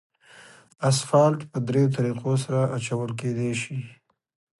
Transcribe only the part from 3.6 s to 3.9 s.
شي